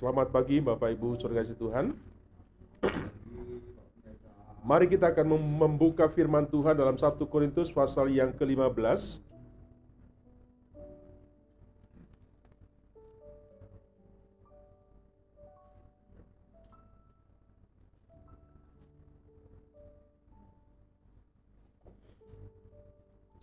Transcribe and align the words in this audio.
Selamat 0.00 0.32
pagi 0.32 0.64
Bapak 0.64 0.96
Ibu 0.96 1.20
Saudara 1.20 1.44
Tuhan. 1.44 1.92
Mari 4.64 4.88
kita 4.88 5.12
akan 5.12 5.36
membuka 5.60 6.08
firman 6.08 6.48
Tuhan 6.48 6.72
dalam 6.72 6.96
1 6.96 7.20
Korintus 7.28 7.68
pasal 7.68 8.08
yang 8.08 8.32
ke-15. 8.32 9.20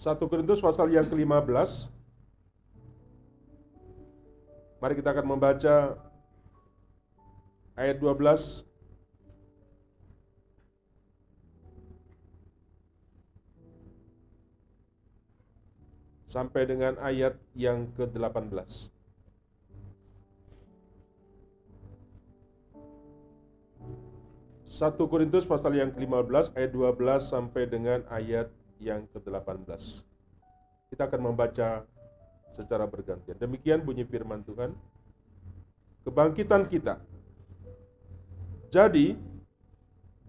Satu 0.01 0.25
Korintus 0.25 0.57
pasal 0.57 0.89
yang 0.89 1.05
ke-15 1.05 1.93
Mari 4.77 4.93
kita 4.93 5.09
akan 5.09 5.25
membaca 5.25 6.06
ayat 7.77 8.01
12 8.01 8.65
sampai 16.27 16.67
dengan 16.67 16.93
ayat 16.99 17.39
yang 17.53 17.89
ke-18. 17.93 18.93
Satu 24.77 25.09
Korintus 25.09 25.41
pasal 25.41 25.73
yang 25.73 25.89
ke-15 25.89 26.53
ayat 26.53 26.69
12 26.69 27.33
sampai 27.33 27.65
dengan 27.65 28.05
ayat 28.13 28.53
yang 28.77 29.09
ke-18. 29.09 29.65
Kita 30.93 31.09
akan 31.09 31.21
membaca 31.33 31.81
secara 32.53 32.85
bergantian. 32.85 33.37
Demikian 33.41 33.81
bunyi 33.81 34.05
firman 34.05 34.45
Tuhan. 34.45 34.77
Kebangkitan 36.05 36.69
kita. 36.69 37.01
Jadi, 38.67 39.15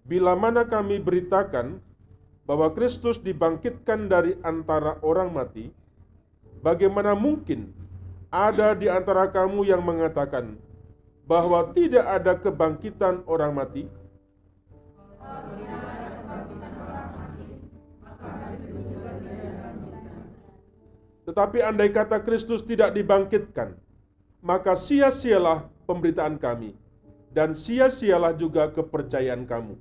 bila 0.07 0.33
mana 0.33 0.63
kami 0.63 0.97
beritakan 1.03 1.83
bahwa 2.47 2.71
Kristus 2.71 3.19
dibangkitkan 3.19 4.09
dari 4.09 4.39
antara 4.41 4.97
orang 5.03 5.29
mati, 5.29 5.69
bagaimana 6.63 7.13
mungkin 7.13 7.69
ada 8.31 8.73
di 8.73 8.87
antara 8.87 9.27
kamu 9.29 9.67
yang 9.67 9.83
mengatakan 9.83 10.55
bahwa 11.29 11.69
tidak 11.75 12.05
ada 12.09 12.33
kebangkitan 12.39 13.21
orang 13.29 13.53
mati? 13.53 13.85
Tetapi 21.29 21.61
andai 21.61 21.93
kata 21.93 22.17
Kristus 22.25 22.65
tidak 22.65 22.97
dibangkitkan, 22.97 23.77
maka 24.41 24.73
sia-sialah 24.73 25.69
pemberitaan 25.85 26.41
kami, 26.41 26.73
dan 27.29 27.53
sia-sialah 27.53 28.33
juga 28.33 28.69
kepercayaan 28.73 29.45
kamu. 29.45 29.75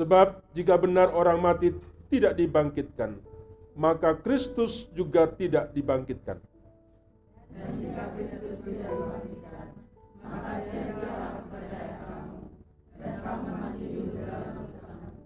Sebab 0.00 0.40
jika 0.56 0.80
benar 0.80 1.12
orang 1.12 1.44
mati 1.44 1.76
tidak 2.08 2.32
dibangkitkan, 2.40 3.20
maka 3.76 4.16
Kristus 4.16 4.88
juga 4.96 5.28
tidak 5.28 5.76
dibangkitkan. 5.76 6.40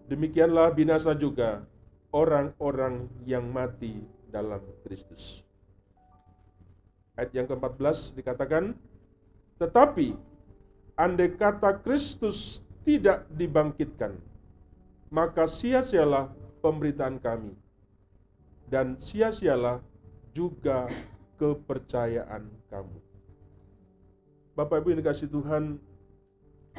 Demikianlah 0.05 0.71
binasa 0.71 1.11
juga 1.17 1.67
orang-orang 2.15 3.11
yang 3.27 3.50
mati 3.50 3.99
dalam 4.31 4.62
Kristus. 4.87 5.43
Ayat 7.19 7.34
yang 7.34 7.47
ke-14 7.50 8.15
dikatakan, 8.15 8.78
Tetapi, 9.59 10.15
andai 10.94 11.34
kata 11.34 11.83
Kristus 11.83 12.62
tidak 12.87 13.27
dibangkitkan, 13.34 14.19
maka 15.11 15.47
sia-sialah 15.50 16.31
pemberitaan 16.62 17.19
kami, 17.19 17.55
dan 18.67 18.99
sia-sialah 18.99 19.83
juga 20.34 20.91
kepercayaan 21.39 22.50
kamu. 22.71 23.04
Bapak 24.55 24.87
Ibu 24.87 24.95
yang 24.95 25.03
dikasih 25.03 25.27
Tuhan, 25.27 25.83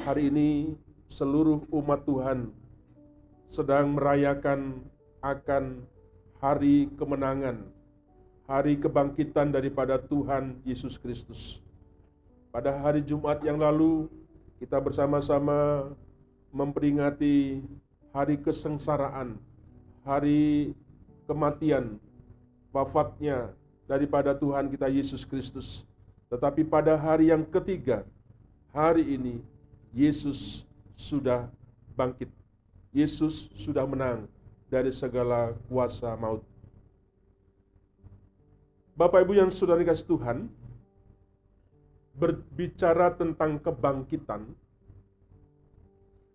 hari 0.00 0.32
ini 0.32 0.80
seluruh 1.12 1.60
umat 1.68 2.08
Tuhan 2.08 2.48
sedang 3.52 3.92
merayakan 3.92 4.80
akan 5.20 5.84
hari 6.40 6.88
kemenangan, 6.96 7.68
hari 8.48 8.80
kebangkitan 8.80 9.52
daripada 9.52 10.00
Tuhan 10.00 10.56
Yesus 10.64 10.96
Kristus. 10.96 11.60
Pada 12.48 12.72
hari 12.80 13.04
Jumat 13.04 13.44
yang 13.44 13.60
lalu, 13.60 14.08
kita 14.56 14.80
bersama-sama 14.80 15.92
memperingati 16.48 17.60
hari 18.08 18.40
kesengsaraan 18.40 19.36
hari 20.06 20.72
kematian, 21.28 22.00
wafatnya 22.72 23.52
daripada 23.84 24.32
Tuhan 24.32 24.72
kita 24.72 24.88
Yesus 24.88 25.28
Kristus. 25.28 25.84
Tetapi 26.26 26.66
pada 26.66 26.98
hari 26.98 27.30
yang 27.30 27.46
ketiga, 27.46 28.02
hari 28.74 29.14
ini 29.14 29.38
Yesus 29.94 30.66
sudah 30.98 31.46
bangkit. 31.94 32.28
Yesus 32.90 33.46
sudah 33.54 33.84
menang 33.86 34.26
dari 34.66 34.90
segala 34.90 35.54
kuasa 35.70 36.16
maut. 36.18 36.42
Bapak 38.96 39.28
Ibu 39.28 39.36
yang 39.36 39.52
sudah 39.52 39.76
dikasih 39.76 40.08
Tuhan, 40.08 40.48
berbicara 42.16 43.12
tentang 43.12 43.60
kebangkitan, 43.60 44.48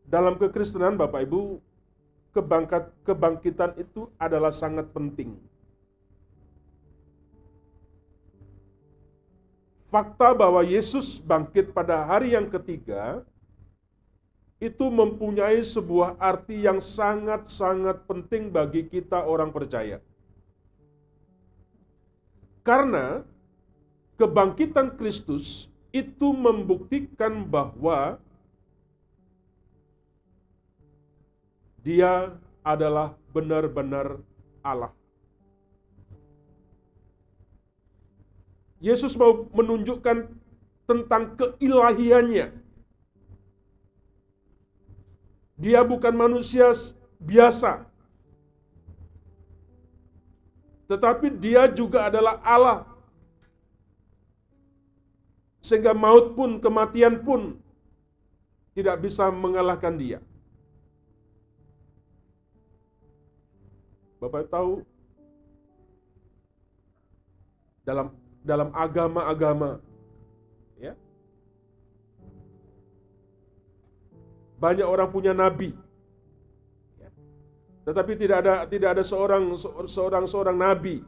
dalam 0.06 0.38
kekristenan 0.38 0.94
Bapak 0.94 1.26
Ibu 1.26 1.58
kebangkitan 3.02 3.76
itu 3.82 4.08
adalah 4.22 4.54
sangat 4.54 4.94
penting. 4.94 5.36
Fakta 9.92 10.32
bahwa 10.32 10.64
Yesus 10.64 11.20
bangkit 11.20 11.76
pada 11.76 12.08
hari 12.08 12.32
yang 12.32 12.48
ketiga 12.48 13.28
itu 14.56 14.88
mempunyai 14.88 15.60
sebuah 15.60 16.16
arti 16.16 16.64
yang 16.64 16.80
sangat-sangat 16.80 18.08
penting 18.08 18.48
bagi 18.48 18.88
kita 18.88 19.20
orang 19.28 19.52
percaya. 19.52 20.00
Karena 22.64 23.20
kebangkitan 24.16 24.96
Kristus 24.96 25.68
itu 25.92 26.32
membuktikan 26.32 27.44
bahwa 27.44 28.16
Dia 31.82 32.32
adalah 32.62 33.18
benar-benar 33.34 34.22
Allah. 34.62 34.94
Yesus 38.82 39.14
mau 39.14 39.46
menunjukkan 39.54 40.26
tentang 40.90 41.24
keilahiannya. 41.38 42.50
Dia 45.62 45.86
bukan 45.86 46.14
manusia 46.18 46.74
biasa, 47.22 47.86
tetapi 50.90 51.30
dia 51.38 51.70
juga 51.70 52.10
adalah 52.10 52.42
Allah. 52.42 52.90
Sehingga 55.62 55.94
maut 55.94 56.34
pun, 56.34 56.58
kematian 56.58 57.22
pun 57.22 57.62
tidak 58.74 58.98
bisa 59.06 59.30
mengalahkan 59.30 59.94
dia. 59.94 60.20
Bapak 64.18 64.50
tahu 64.50 64.82
dalam 67.86 68.21
dalam 68.42 68.74
agama-agama. 68.74 69.78
Ya. 70.82 70.98
Banyak 74.58 74.86
orang 74.86 75.10
punya 75.10 75.34
nabi. 75.34 75.74
Ya. 76.98 77.10
tetapi 77.82 78.14
tidak 78.18 78.38
ada 78.46 78.54
tidak 78.70 78.90
ada 78.98 79.04
seorang 79.06 79.58
seorang 79.90 80.26
seorang 80.30 80.58
nabi 80.58 81.02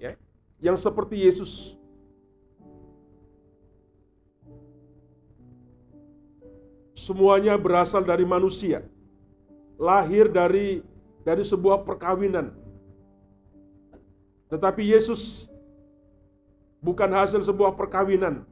ya 0.00 0.16
yang 0.60 0.76
seperti 0.76 1.28
Yesus. 1.28 1.76
Semuanya 7.00 7.56
berasal 7.56 8.04
dari 8.04 8.28
manusia. 8.28 8.84
Lahir 9.80 10.28
dari 10.28 10.84
dari 11.24 11.40
sebuah 11.40 11.80
perkawinan. 11.84 12.52
Tetapi 14.52 14.84
Yesus 14.84 15.49
bukan 16.80 17.10
hasil 17.12 17.44
sebuah 17.44 17.76
perkawinan. 17.76 18.44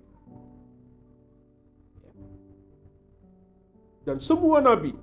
Dan 4.04 4.16
semua 4.24 4.64
nabi, 4.64 4.96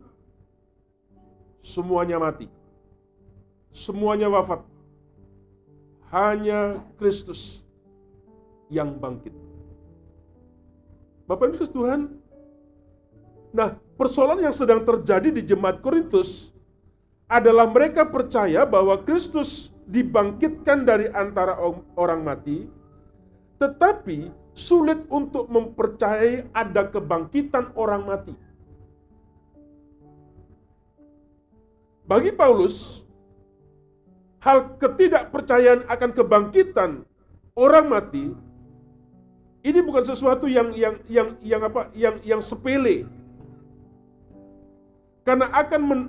semuanya 1.61 2.17
mati, 2.17 2.49
semuanya 3.69 4.29
wafat. 4.29 4.65
Hanya 6.09 6.79
Kristus 6.95 7.61
yang 8.71 8.97
bangkit. 8.97 9.33
Bapak 11.25 11.53
Ibu 11.53 11.65
Tuhan, 11.69 12.01
nah 13.49 13.77
persoalan 13.97 14.45
yang 14.45 14.53
sedang 14.53 14.85
terjadi 14.85 15.33
di 15.33 15.41
jemaat 15.41 15.81
Korintus 15.81 16.53
adalah 17.25 17.65
mereka 17.65 18.05
percaya 18.05 18.61
bahwa 18.65 19.01
Kristus 19.01 19.73
dibangkitkan 19.89 20.85
dari 20.85 21.09
antara 21.09 21.57
orang 21.97 22.21
mati, 22.21 22.69
tetapi 23.55 24.31
sulit 24.55 25.03
untuk 25.11 25.47
mempercayai 25.51 26.47
ada 26.55 26.87
kebangkitan 26.87 27.71
orang 27.75 28.03
mati. 28.07 28.35
Bagi 32.05 32.31
Paulus, 32.31 33.01
hal 34.39 34.77
ketidakpercayaan 34.77 35.89
akan 35.89 36.11
kebangkitan 36.13 36.91
orang 37.57 37.85
mati 37.89 38.29
ini 39.65 39.79
bukan 39.81 40.05
sesuatu 40.05 40.45
yang 40.45 40.77
yang 40.77 41.01
yang 41.09 41.33
yang 41.41 41.61
apa 41.65 41.89
yang 41.97 42.15
yang 42.21 42.41
sepele. 42.45 43.09
Karena 45.25 45.49
akan 45.49 45.81
men, 45.81 46.01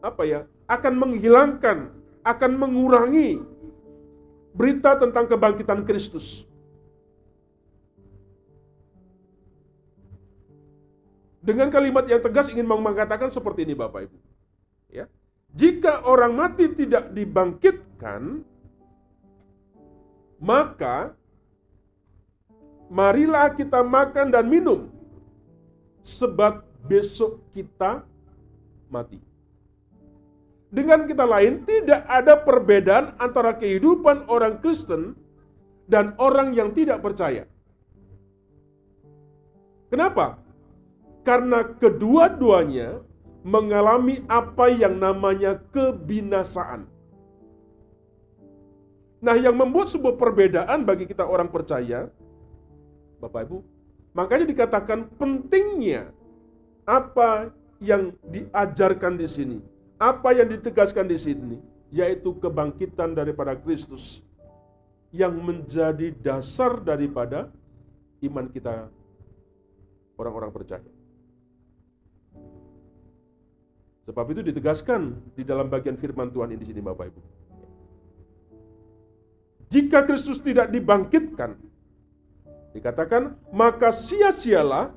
apa 0.00 0.24
ya? 0.24 0.40
akan 0.68 0.94
menghilangkan, 1.00 1.78
akan 2.24 2.52
mengurangi 2.60 3.40
berita 4.52 4.96
tentang 4.98 5.28
kebangkitan 5.28 5.84
Kristus. 5.84 6.48
Dengan 11.38 11.72
kalimat 11.72 12.04
yang 12.04 12.20
tegas 12.20 12.52
ingin 12.52 12.68
mengatakan 12.68 13.32
seperti 13.32 13.64
ini 13.64 13.72
Bapak 13.72 14.04
Ibu. 14.04 14.18
Ya. 14.92 15.08
Jika 15.56 16.04
orang 16.04 16.36
mati 16.36 16.68
tidak 16.76 17.08
dibangkitkan, 17.16 18.44
maka 20.36 21.16
marilah 22.92 23.48
kita 23.56 23.80
makan 23.80 24.28
dan 24.28 24.44
minum 24.44 24.92
sebab 26.04 26.64
besok 26.84 27.40
kita 27.52 28.04
mati. 28.92 29.27
Dengan 30.68 31.08
kita 31.08 31.24
lain, 31.24 31.64
tidak 31.64 32.04
ada 32.04 32.36
perbedaan 32.36 33.16
antara 33.16 33.56
kehidupan 33.56 34.28
orang 34.28 34.60
Kristen 34.60 35.16
dan 35.88 36.12
orang 36.20 36.52
yang 36.52 36.76
tidak 36.76 37.00
percaya. 37.00 37.48
Kenapa? 39.88 40.36
Karena 41.24 41.64
kedua-duanya 41.72 43.00
mengalami 43.40 44.20
apa 44.28 44.68
yang 44.68 45.00
namanya 45.00 45.56
kebinasaan. 45.72 46.84
Nah, 49.24 49.34
yang 49.40 49.56
membuat 49.56 49.88
sebuah 49.88 50.20
perbedaan 50.20 50.84
bagi 50.84 51.08
kita 51.08 51.24
orang 51.24 51.48
percaya, 51.48 52.12
Bapak 53.24 53.48
Ibu, 53.48 53.58
makanya 54.12 54.44
dikatakan 54.44 55.08
pentingnya 55.16 56.12
apa 56.84 57.56
yang 57.80 58.12
diajarkan 58.28 59.16
di 59.16 59.26
sini 59.26 59.58
apa 59.98 60.30
yang 60.30 60.48
ditegaskan 60.48 61.10
di 61.10 61.18
sini 61.18 61.56
yaitu 61.90 62.38
kebangkitan 62.38 63.12
daripada 63.12 63.58
Kristus 63.58 64.22
yang 65.10 65.34
menjadi 65.40 66.14
dasar 66.14 66.78
daripada 66.84 67.50
iman 68.22 68.46
kita 68.46 68.92
orang-orang 70.18 70.52
percaya. 70.52 70.88
Sebab 74.08 74.24
itu 74.32 74.40
ditegaskan 74.40 75.20
di 75.36 75.44
dalam 75.44 75.68
bagian 75.68 75.96
firman 76.00 76.32
Tuhan 76.32 76.48
ini 76.56 76.64
sini 76.64 76.80
Bapak 76.80 77.12
Ibu. 77.12 77.20
Jika 79.68 80.08
Kristus 80.08 80.40
tidak 80.40 80.72
dibangkitkan, 80.72 81.60
dikatakan 82.72 83.36
maka 83.52 83.92
sia-sialah 83.92 84.96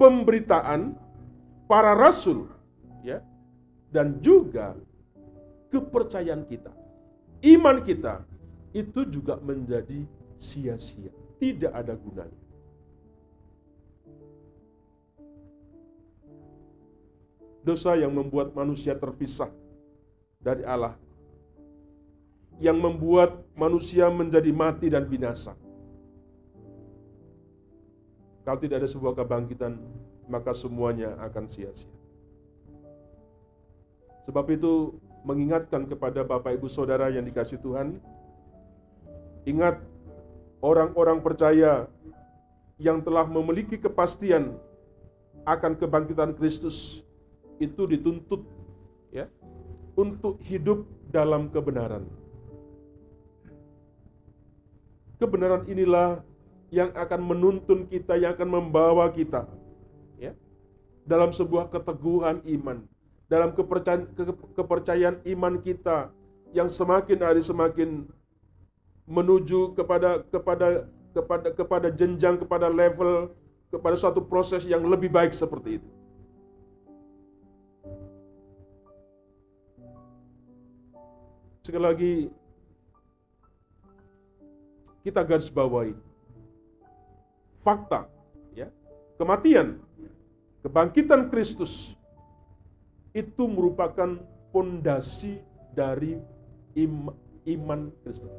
pemberitaan 0.00 0.96
para 1.68 1.92
rasul 1.92 2.48
dan 3.92 4.18
juga 4.24 4.72
kepercayaan 5.68 6.48
kita. 6.48 6.72
Iman 7.44 7.84
kita 7.84 8.24
itu 8.72 9.04
juga 9.04 9.36
menjadi 9.36 10.08
sia-sia, 10.40 11.12
tidak 11.36 11.72
ada 11.76 11.92
gunanya. 11.92 12.40
Dosa 17.62 17.94
yang 17.94 18.10
membuat 18.10 18.50
manusia 18.56 18.96
terpisah 18.98 19.52
dari 20.42 20.66
Allah, 20.66 20.98
yang 22.58 22.74
membuat 22.74 23.38
manusia 23.54 24.10
menjadi 24.10 24.50
mati 24.50 24.90
dan 24.90 25.06
binasa. 25.06 25.54
Kalau 28.42 28.58
tidak 28.58 28.82
ada 28.82 28.88
sebuah 28.90 29.14
kebangkitan, 29.14 29.78
maka 30.26 30.50
semuanya 30.50 31.14
akan 31.22 31.46
sia-sia. 31.46 32.01
Sebab 34.28 34.46
itu 34.54 34.96
mengingatkan 35.26 35.86
kepada 35.86 36.22
Bapak 36.22 36.58
Ibu 36.58 36.70
Saudara 36.70 37.10
yang 37.10 37.26
dikasih 37.26 37.58
Tuhan, 37.62 37.98
ingat 39.46 39.82
orang-orang 40.62 41.18
percaya 41.22 41.90
yang 42.78 43.02
telah 43.02 43.26
memiliki 43.26 43.78
kepastian 43.78 44.58
akan 45.42 45.74
kebangkitan 45.74 46.34
Kristus 46.38 47.02
itu 47.58 47.86
dituntut 47.86 48.42
ya 49.10 49.26
untuk 49.94 50.38
hidup 50.42 50.86
dalam 51.10 51.50
kebenaran. 51.50 52.06
Kebenaran 55.18 55.62
inilah 55.70 56.26
yang 56.72 56.90
akan 56.96 57.20
menuntun 57.22 57.86
kita, 57.86 58.18
yang 58.18 58.34
akan 58.34 58.48
membawa 58.48 59.06
kita 59.12 59.46
ya 60.18 60.34
dalam 61.06 61.30
sebuah 61.30 61.70
keteguhan 61.70 62.42
iman, 62.42 62.82
dalam 63.32 63.56
kepercayaan, 63.56 64.12
kepercayaan 64.52 65.16
iman 65.24 65.56
kita 65.64 66.12
yang 66.52 66.68
semakin 66.68 67.16
hari 67.24 67.40
semakin 67.40 68.04
menuju 69.08 69.72
kepada 69.72 70.20
kepada 70.28 70.84
kepada 71.16 71.48
kepada 71.56 71.88
jenjang 71.88 72.36
kepada 72.36 72.68
level 72.68 73.32
kepada 73.72 73.96
suatu 73.96 74.20
proses 74.20 74.68
yang 74.68 74.84
lebih 74.84 75.08
baik 75.08 75.32
seperti 75.32 75.80
itu. 75.80 75.90
Sekali 81.64 81.84
lagi 81.88 82.14
kita 85.08 85.24
garis 85.24 85.48
bawahi 85.48 85.96
fakta 87.64 88.12
ya 88.52 88.68
kematian 89.16 89.80
kebangkitan 90.60 91.32
Kristus 91.32 91.96
itu 93.12 93.44
merupakan 93.44 94.16
pondasi 94.52 95.40
dari 95.72 96.16
im, 96.76 97.12
iman 97.44 97.92
Kristen. 98.04 98.32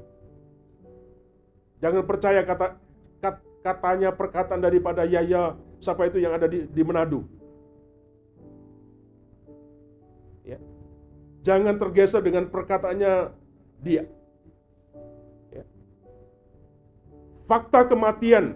Jangan 1.82 2.04
percaya 2.06 2.42
kata 2.42 2.78
kat, 3.22 3.36
katanya 3.62 4.10
perkataan 4.14 4.62
daripada 4.62 5.06
Yaya 5.06 5.58
siapa 5.78 6.10
itu 6.10 6.22
yang 6.22 6.34
ada 6.34 6.50
di, 6.50 6.66
di 6.66 6.82
Manado. 6.82 7.26
Ya. 10.48 10.60
Jangan 11.44 11.76
tergeser 11.76 12.24
dengan 12.24 12.48
perkataannya 12.48 13.36
dia. 13.84 14.08
Ya. 15.52 15.64
Fakta 17.46 17.84
kematian, 17.84 18.56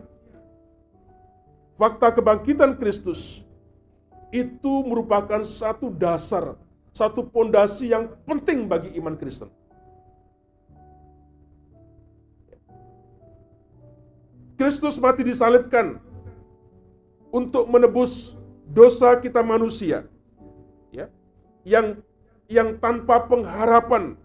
fakta 1.76 2.16
kebangkitan 2.16 2.80
Kristus 2.80 3.47
itu 4.32 4.74
merupakan 4.84 5.40
satu 5.44 5.88
dasar, 5.88 6.60
satu 6.92 7.24
pondasi 7.24 7.92
yang 7.92 8.12
penting 8.28 8.68
bagi 8.68 8.92
iman 9.00 9.16
Kristen. 9.16 9.48
Kristus 14.58 14.98
mati 14.98 15.22
disalibkan 15.22 16.02
untuk 17.30 17.70
menebus 17.70 18.34
dosa 18.66 19.14
kita 19.22 19.46
manusia. 19.46 20.10
Ya. 20.90 21.14
Yang 21.62 22.02
yang 22.50 22.80
tanpa 22.82 23.28
pengharapan 23.30 24.18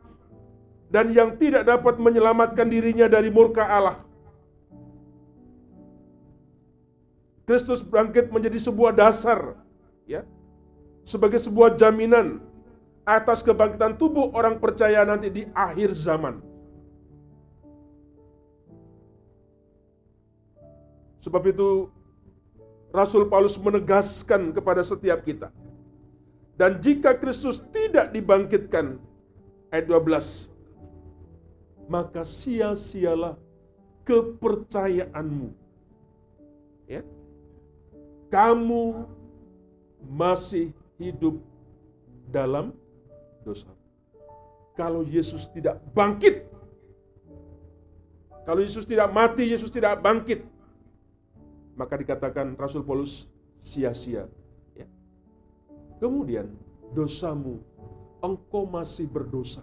dan 0.88 1.12
yang 1.12 1.37
tidak 1.37 1.68
dapat 1.68 2.00
menyelamatkan 2.00 2.64
dirinya 2.64 3.06
dari 3.12 3.28
murka 3.28 3.66
Allah. 3.68 4.00
Kristus 7.44 7.85
bangkit 7.85 8.32
menjadi 8.32 8.56
sebuah 8.56 8.94
dasar 8.94 9.59
ya 10.06 10.26
sebagai 11.02 11.38
sebuah 11.42 11.75
jaminan 11.75 12.38
atas 13.02 13.42
kebangkitan 13.42 13.99
tubuh 13.99 14.30
orang 14.30 14.62
percaya 14.62 15.02
nanti 15.02 15.28
di 15.30 15.42
akhir 15.50 15.90
zaman. 15.94 16.38
Sebab 21.23 21.42
itu 21.47 21.87
Rasul 22.90 23.30
Paulus 23.30 23.54
menegaskan 23.59 24.50
kepada 24.50 24.82
setiap 24.82 25.23
kita. 25.23 25.54
Dan 26.59 26.78
jika 26.82 27.14
Kristus 27.18 27.62
tidak 27.73 28.11
dibangkitkan 28.14 28.99
ayat 29.73 29.87
12 29.88 30.52
maka 31.90 32.23
sia-sialah 32.23 33.38
kepercayaanmu. 34.06 35.50
Ya. 36.87 37.02
Kamu 38.30 39.06
masih 40.06 40.75
hidup 40.99 41.38
dalam 42.30 42.75
dosa. 43.47 43.71
Kalau 44.73 45.04
Yesus 45.04 45.47
tidak 45.52 45.78
bangkit, 45.92 46.49
kalau 48.42 48.61
Yesus 48.64 48.82
tidak 48.82 49.12
mati, 49.14 49.47
Yesus 49.47 49.71
tidak 49.71 50.02
bangkit, 50.02 50.42
maka 51.78 51.94
dikatakan 51.94 52.59
Rasul 52.59 52.82
Paulus 52.82 53.30
sia-sia. 53.62 54.26
Ya. 54.75 54.88
Kemudian 56.02 56.50
dosamu, 56.90 57.62
engkau 58.18 58.66
masih 58.66 59.06
berdosa. 59.06 59.62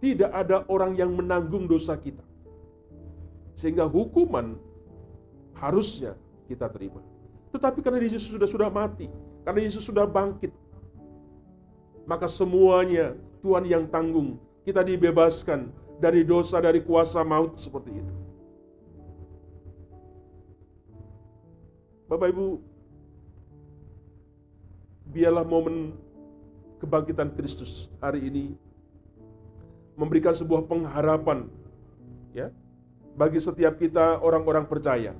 Tidak 0.00 0.28
ada 0.28 0.64
orang 0.68 0.96
yang 0.96 1.12
menanggung 1.12 1.64
dosa 1.64 1.96
kita. 1.96 2.24
Sehingga 3.56 3.88
hukuman 3.88 4.56
harusnya 5.56 6.16
kita 6.48 6.68
terima. 6.68 7.00
Tetapi 7.54 7.78
karena 7.86 8.02
Yesus 8.02 8.26
sudah 8.26 8.50
sudah 8.50 8.66
mati, 8.66 9.06
karena 9.46 9.62
Yesus 9.62 9.86
sudah 9.86 10.02
bangkit, 10.10 10.50
maka 12.02 12.26
semuanya 12.26 13.14
Tuhan 13.38 13.62
yang 13.62 13.86
tanggung. 13.86 14.42
Kita 14.66 14.82
dibebaskan 14.82 15.70
dari 16.02 16.26
dosa, 16.26 16.58
dari 16.58 16.82
kuasa 16.82 17.22
maut 17.22 17.54
seperti 17.54 17.94
itu. 17.94 18.14
Bapak 22.10 22.32
Ibu, 22.34 22.46
biarlah 25.14 25.46
momen 25.46 25.94
kebangkitan 26.82 27.32
Kristus 27.38 27.86
hari 28.02 28.26
ini 28.26 28.44
memberikan 29.94 30.34
sebuah 30.34 30.66
pengharapan 30.66 31.46
ya 32.34 32.50
bagi 33.14 33.38
setiap 33.38 33.78
kita 33.78 34.18
orang-orang 34.18 34.66
percaya. 34.66 35.14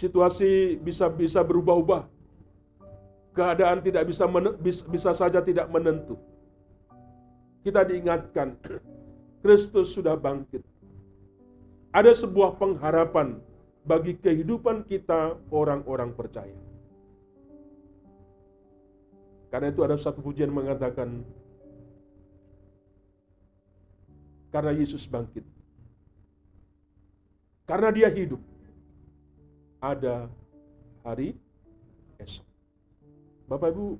Situasi 0.00 0.80
bisa 0.80 1.12
bisa 1.12 1.44
berubah-ubah. 1.44 2.08
Keadaan 3.36 3.84
tidak 3.84 4.08
bisa 4.08 4.24
bisa 4.88 5.12
saja 5.12 5.44
tidak 5.44 5.68
menentu. 5.68 6.16
Kita 7.60 7.84
diingatkan 7.84 8.56
Kristus 9.44 9.92
sudah 9.92 10.16
bangkit. 10.16 10.64
Ada 11.92 12.16
sebuah 12.16 12.56
pengharapan 12.56 13.44
bagi 13.84 14.16
kehidupan 14.16 14.88
kita 14.88 15.36
orang-orang 15.52 16.16
percaya. 16.16 16.56
Karena 19.52 19.68
itu 19.68 19.82
ada 19.82 19.98
satu 19.98 20.22
pujian 20.22 20.48
mengatakan, 20.48 21.26
karena 24.54 24.70
Yesus 24.70 25.10
bangkit, 25.10 25.42
karena 27.66 27.90
dia 27.90 28.06
hidup, 28.14 28.38
ada 29.80 30.28
hari 31.00 31.34
esok. 32.20 32.44
Bapak 33.48 33.72
Ibu, 33.72 33.96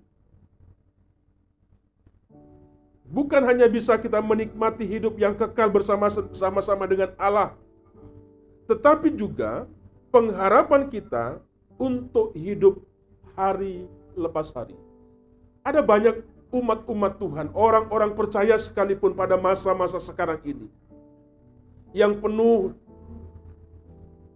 bukan 3.08 3.42
hanya 3.48 3.66
bisa 3.66 3.96
kita 3.96 4.20
menikmati 4.20 4.84
hidup 4.86 5.16
yang 5.16 5.34
kekal 5.34 5.72
bersama-sama 5.72 6.84
dengan 6.86 7.10
Allah, 7.16 7.56
tetapi 8.70 9.10
juga 9.16 9.66
pengharapan 10.14 10.86
kita 10.86 11.40
untuk 11.80 12.36
hidup 12.36 12.84
hari 13.34 13.88
lepas 14.14 14.52
hari. 14.52 14.76
Ada 15.64 15.80
banyak 15.80 16.22
umat-umat 16.52 17.16
Tuhan, 17.18 17.46
orang-orang 17.56 18.12
percaya 18.14 18.54
sekalipun 18.60 19.16
pada 19.16 19.40
masa-masa 19.40 19.96
sekarang 19.98 20.38
ini 20.44 20.68
yang 21.90 22.22
penuh 22.22 22.70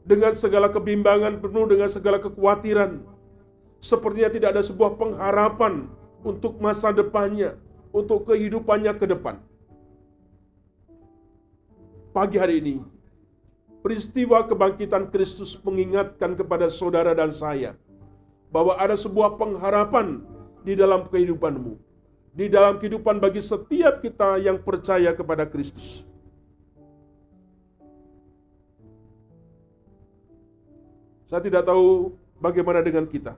dengan 0.05 0.37
segala 0.37 0.69
kebimbangan, 0.69 1.41
penuh 1.41 1.65
dengan 1.67 1.89
segala 1.89 2.21
kekhawatiran. 2.21 3.01
Sepertinya 3.81 4.31
tidak 4.33 4.49
ada 4.57 4.63
sebuah 4.65 4.97
pengharapan 5.01 5.89
untuk 6.25 6.61
masa 6.61 6.93
depannya, 6.93 7.57
untuk 7.93 8.29
kehidupannya 8.29 8.93
ke 8.97 9.05
depan. 9.09 9.41
Pagi 12.15 12.39
hari 12.39 12.63
ini, 12.63 12.77
Peristiwa 13.85 14.41
kebangkitan 14.49 15.13
Kristus 15.13 15.61
mengingatkan 15.61 16.33
kepada 16.41 16.73
saudara 16.73 17.13
dan 17.13 17.29
saya 17.29 17.77
bahwa 18.49 18.81
ada 18.81 18.97
sebuah 18.97 19.37
pengharapan 19.37 20.25
di 20.65 20.73
dalam 20.73 21.05
kehidupanmu, 21.05 21.77
di 22.33 22.49
dalam 22.49 22.81
kehidupan 22.81 23.21
bagi 23.21 23.45
setiap 23.45 24.01
kita 24.01 24.41
yang 24.41 24.57
percaya 24.57 25.13
kepada 25.13 25.45
Kristus. 25.45 26.01
Saya 31.29 31.41
tidak 31.41 31.65
tahu 31.65 32.15
bagaimana 32.39 32.85
dengan 32.85 33.09
kita. 33.09 33.35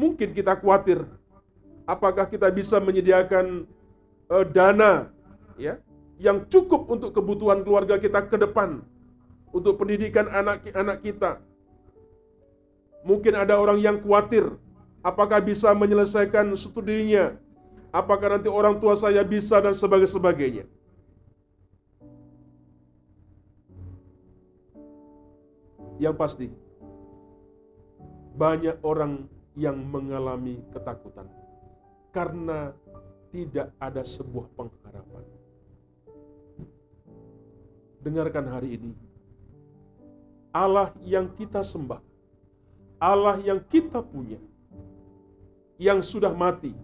Mungkin 0.00 0.32
kita 0.32 0.56
khawatir 0.56 1.04
apakah 1.84 2.24
kita 2.24 2.48
bisa 2.48 2.80
menyediakan 2.80 3.68
uh, 4.32 4.44
dana 4.48 5.12
ya 5.60 5.76
yang 6.20 6.44
cukup 6.48 6.88
untuk 6.88 7.10
kebutuhan 7.16 7.64
keluarga 7.64 7.96
kita 7.96 8.20
ke 8.28 8.36
depan, 8.36 8.84
untuk 9.56 9.80
pendidikan 9.80 10.28
anak-anak 10.28 11.00
kita. 11.00 11.40
Mungkin 13.00 13.32
ada 13.32 13.56
orang 13.56 13.80
yang 13.80 13.96
khawatir, 14.04 14.44
apakah 15.00 15.40
bisa 15.40 15.72
menyelesaikan 15.72 16.52
studinya, 16.60 17.40
apakah 17.88 18.36
nanti 18.36 18.52
orang 18.52 18.76
tua 18.76 18.92
saya 19.00 19.24
bisa 19.24 19.56
dan 19.64 19.72
sebagainya. 19.72 20.68
Yang 26.00 26.14
pasti, 26.16 26.48
banyak 28.34 28.80
orang 28.80 29.28
yang 29.52 29.76
mengalami 29.76 30.64
ketakutan 30.72 31.28
karena 32.08 32.72
tidak 33.28 33.70
ada 33.76 34.00
sebuah 34.00 34.48
pengharapan 34.56 35.24
dengarkan 38.00 38.48
hari 38.48 38.80
ini. 38.80 38.92
Allah 40.50 40.90
yang 41.04 41.30
kita 41.36 41.62
sembah, 41.62 42.02
Allah 42.98 43.38
yang 43.38 43.62
kita 43.62 44.02
punya, 44.02 44.40
yang 45.78 46.02
sudah 46.02 46.34
mati, 46.34 46.74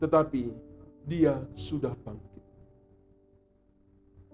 tetapi 0.00 0.54
Dia 1.08 1.40
sudah 1.56 1.92
bangkit, 1.92 2.27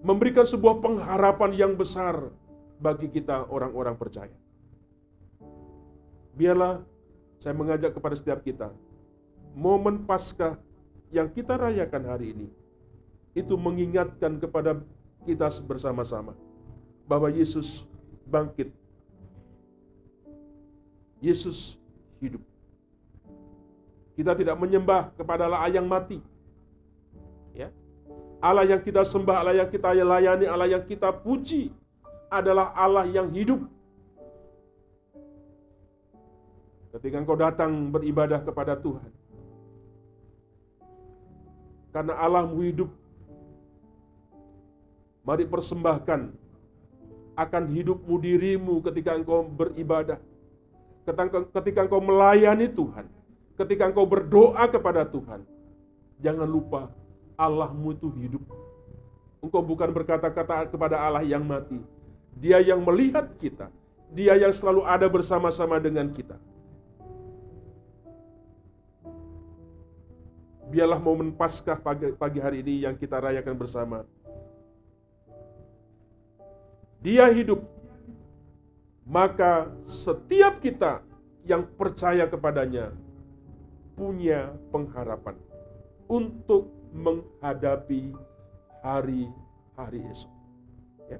memberikan 0.04 0.44
sebuah 0.44 0.84
pengharapan 0.84 1.50
yang 1.56 1.72
besar 1.72 2.28
bagi 2.76 3.08
kita, 3.08 3.48
orang-orang 3.48 3.96
percaya. 3.96 4.36
Biarlah 6.36 6.84
saya 7.40 7.56
mengajak 7.56 7.96
kepada 7.96 8.12
setiap 8.12 8.44
kita, 8.44 8.68
momen 9.56 10.04
Paskah 10.04 10.60
yang 11.08 11.32
kita 11.32 11.56
rayakan 11.56 12.04
hari 12.04 12.36
ini 12.36 12.48
itu 13.32 13.56
mengingatkan 13.56 14.36
kepada 14.36 14.76
kita 15.24 15.48
bersama-sama 15.64 16.36
bahwa 17.08 17.32
Yesus 17.32 17.88
bangkit. 18.28 18.68
Yesus 21.24 21.80
hidup. 22.20 22.44
Kita 24.12 24.36
tidak 24.36 24.60
menyembah 24.60 25.16
kepada 25.16 25.48
Allah 25.48 25.64
yang 25.72 25.88
mati. 25.88 26.20
Allah 28.44 28.68
yang 28.68 28.82
kita 28.84 29.00
sembah, 29.08 29.40
Allah 29.40 29.64
yang 29.64 29.70
kita 29.72 29.96
layani, 29.96 30.44
Allah 30.44 30.68
yang 30.68 30.84
kita 30.84 31.08
puji 31.08 31.72
adalah 32.28 32.76
Allah 32.76 33.08
yang 33.08 33.32
hidup. 33.32 33.64
Ketika 36.92 37.24
engkau 37.24 37.40
datang 37.40 37.88
beribadah 37.88 38.44
kepada 38.44 38.76
Tuhan. 38.76 39.08
Karena 41.88 42.20
Allahmu 42.20 42.58
hidup 42.68 42.90
Mari 45.24 45.48
persembahkan 45.48 46.36
akan 47.32 47.62
hidupmu 47.72 48.14
dirimu 48.20 48.84
ketika 48.84 49.16
engkau 49.16 49.40
beribadah. 49.40 50.20
Ketika 51.56 51.80
engkau 51.88 52.04
melayani 52.04 52.68
Tuhan. 52.68 53.08
Ketika 53.56 53.88
engkau 53.88 54.04
berdoa 54.04 54.68
kepada 54.68 55.08
Tuhan. 55.08 55.48
Jangan 56.20 56.44
lupa 56.44 56.92
Allahmu 57.34 57.94
itu 57.94 58.08
hidup. 58.18 58.44
Engkau 59.44 59.60
bukan 59.60 59.90
berkata-kata 59.92 60.70
kepada 60.72 60.96
Allah 60.96 61.22
yang 61.26 61.44
mati. 61.44 61.78
Dia 62.34 62.58
yang 62.64 62.80
melihat 62.80 63.28
kita. 63.36 63.68
Dia 64.14 64.38
yang 64.38 64.54
selalu 64.54 64.86
ada 64.86 65.06
bersama-sama 65.10 65.76
dengan 65.82 66.08
kita. 66.10 66.38
Biarlah 70.70 70.98
momen 70.98 71.30
Paskah 71.30 71.78
pagi, 71.78 72.10
pagi 72.16 72.40
hari 72.42 72.64
ini 72.64 72.82
yang 72.82 72.98
kita 72.98 73.20
rayakan 73.20 73.54
bersama 73.54 74.02
Dia 77.04 77.28
hidup. 77.28 77.60
Maka 79.04 79.68
setiap 79.84 80.64
kita 80.64 81.04
yang 81.44 81.68
percaya 81.76 82.24
kepadanya 82.24 82.96
punya 83.92 84.56
pengharapan 84.72 85.36
untuk 86.08 86.72
menghadapi 86.94 88.14
hari-hari 88.80 90.00
esok. 90.14 90.32
Ya. 91.10 91.18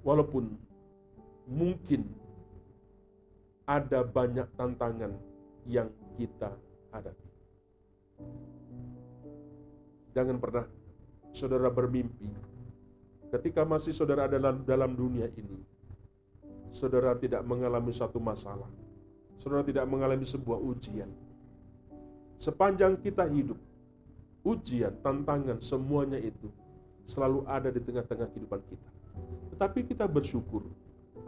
Walaupun 0.00 0.56
mungkin 1.44 2.08
ada 3.68 4.00
banyak 4.00 4.48
tantangan 4.56 5.12
yang 5.68 5.92
kita 6.16 6.56
hadapi. 6.90 7.28
Jangan 10.10 10.36
pernah 10.42 10.66
saudara 11.30 11.70
bermimpi 11.70 12.26
ketika 13.30 13.62
masih 13.62 13.94
saudara 13.94 14.26
dalam 14.26 14.66
dalam 14.66 14.90
dunia 14.96 15.30
ini. 15.38 15.62
Saudara 16.74 17.14
tidak 17.18 17.42
mengalami 17.46 17.90
satu 17.94 18.18
masalah. 18.22 18.70
Saudara 19.38 19.66
tidak 19.66 19.86
mengalami 19.86 20.22
sebuah 20.22 20.58
ujian. 20.58 21.10
Sepanjang 22.40 22.96
kita 22.96 23.28
hidup, 23.28 23.60
ujian, 24.40 24.96
tantangan, 25.04 25.60
semuanya 25.60 26.16
itu 26.16 26.48
selalu 27.04 27.44
ada 27.44 27.68
di 27.68 27.84
tengah-tengah 27.84 28.32
kehidupan 28.32 28.64
kita. 28.64 28.88
Tetapi 29.52 29.84
kita 29.84 30.08
bersyukur 30.08 30.64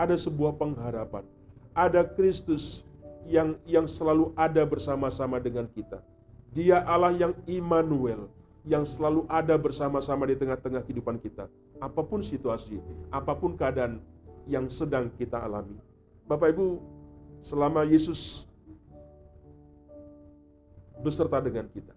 ada 0.00 0.16
sebuah 0.16 0.56
pengharapan, 0.56 1.28
ada 1.76 2.00
Kristus 2.00 2.80
yang 3.28 3.60
yang 3.68 3.84
selalu 3.84 4.32
ada 4.32 4.64
bersama-sama 4.64 5.36
dengan 5.36 5.68
kita. 5.68 6.00
Dia 6.48 6.80
Allah 6.80 7.12
yang 7.12 7.36
Immanuel, 7.44 8.32
yang 8.64 8.88
selalu 8.88 9.28
ada 9.28 9.52
bersama-sama 9.60 10.24
di 10.24 10.40
tengah-tengah 10.40 10.80
kehidupan 10.80 11.20
kita. 11.20 11.44
Apa 11.76 12.00
pun 12.00 12.24
situasi, 12.24 12.80
apa 13.12 13.36
pun 13.36 13.52
keadaan 13.52 14.00
yang 14.48 14.64
sedang 14.72 15.12
kita 15.20 15.44
alami. 15.44 15.76
Bapak 16.24 16.56
Ibu, 16.56 16.80
selama 17.44 17.84
Yesus 17.84 18.48
beserta 21.02 21.42
dengan 21.42 21.66
kita, 21.68 21.92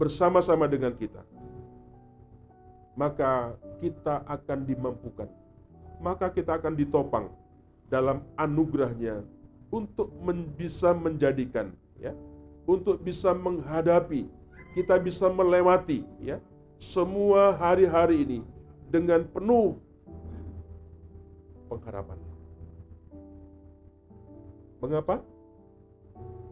bersama-sama 0.00 0.64
dengan 0.66 0.96
kita, 0.96 1.22
maka 2.96 3.54
kita 3.78 4.24
akan 4.26 4.58
dimampukan, 4.64 5.28
maka 6.02 6.32
kita 6.32 6.56
akan 6.58 6.74
ditopang 6.74 7.28
dalam 7.86 8.24
anugerahnya 8.34 9.22
untuk 9.68 10.08
men 10.24 10.48
bisa 10.56 10.96
menjadikan 10.96 11.72
ya 12.00 12.16
untuk 12.64 13.00
bisa 13.00 13.32
menghadapi 13.36 14.28
kita 14.76 14.96
bisa 15.00 15.28
melewati 15.28 16.04
ya 16.20 16.40
semua 16.78 17.52
hari-hari 17.56 18.22
ini 18.24 18.38
dengan 18.88 19.26
penuh 19.26 19.76
pengharapan. 21.68 22.16
Mengapa? 24.78 25.20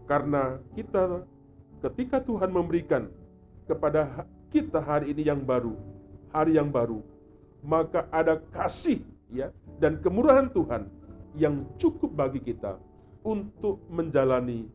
Karena 0.06 0.62
kita 0.78 1.26
ketika 1.82 2.22
Tuhan 2.22 2.50
memberikan 2.54 3.10
kepada 3.66 4.26
kita 4.54 4.78
hari 4.78 5.10
ini 5.10 5.26
yang 5.26 5.42
baru, 5.42 5.75
hari 6.30 6.54
yang 6.54 6.70
baru, 6.70 7.02
maka 7.66 8.06
ada 8.14 8.38
kasih 8.54 9.02
ya 9.34 9.50
dan 9.82 9.98
kemurahan 9.98 10.46
Tuhan 10.54 10.86
yang 11.34 11.66
cukup 11.76 12.14
bagi 12.14 12.38
kita 12.38 12.78
untuk 13.26 13.82
menjalani 13.90 14.71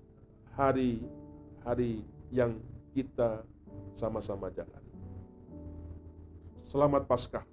hari-hari 0.52 2.04
yang 2.28 2.60
kita 2.92 3.48
sama-sama 3.96 4.52
jalani. 4.52 4.92
Selamat 6.68 7.08
Paskah. 7.08 7.48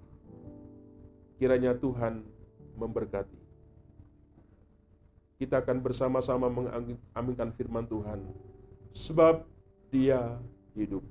Kiranya 1.39 1.71
Tuhan 1.79 2.27
memberkati. 2.75 3.38
Kita 5.39 5.63
akan 5.63 5.79
bersama-sama 5.79 6.51
mengaminkan 6.51 7.55
firman 7.55 7.87
Tuhan. 7.87 8.19
Sebab 8.91 9.47
dia 9.87 10.35
hidup. 10.75 11.01